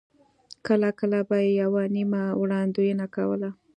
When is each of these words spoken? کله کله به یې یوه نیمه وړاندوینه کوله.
کله 0.65 0.89
کله 0.99 1.19
به 1.29 1.37
یې 1.45 1.51
یوه 1.61 1.83
نیمه 1.95 2.23
وړاندوینه 2.41 3.05
کوله. 3.15 3.49